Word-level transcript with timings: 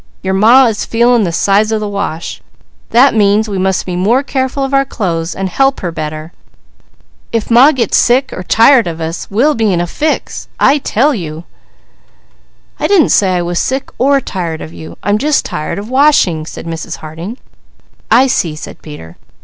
Your 0.23 0.33
Ma 0.33 0.65
is 0.65 0.83
feeling 0.83 1.25
the 1.25 1.31
size 1.31 1.71
of 1.71 1.79
the 1.79 1.87
wash. 1.87 2.41
That 2.89 3.13
means 3.13 3.47
we 3.47 3.59
must 3.59 3.85
be 3.85 3.95
more 3.95 4.23
careful 4.23 4.63
of 4.63 4.73
our 4.73 4.83
clothes 4.83 5.35
and 5.35 5.47
help 5.47 5.81
her 5.81 5.91
better. 5.91 6.31
If 7.31 7.51
Ma 7.51 7.71
gets 7.71 7.97
sick, 7.97 8.33
or 8.33 8.41
tired 8.41 8.87
of 8.87 8.99
us, 8.99 9.29
we'll 9.29 9.53
be 9.53 9.71
in 9.71 9.79
a 9.79 9.85
fix, 9.85 10.47
I 10.59 10.79
tell 10.79 11.13
you!" 11.13 11.43
"I 12.79 12.87
didn't 12.87 13.09
say 13.09 13.35
I 13.35 13.43
was 13.43 13.59
sick, 13.59 13.91
or 13.99 14.19
tired 14.21 14.59
of 14.59 14.73
you, 14.73 14.97
I'm 15.03 15.19
just 15.19 15.45
tired 15.45 15.77
of 15.77 15.87
washing!" 15.91 16.47
said 16.47 16.65
Mrs. 16.65 16.95
Harding. 17.05 17.37
"I 18.09 18.25
see!" 18.25 18.55
said 18.55 18.81
Peter. 18.81 19.17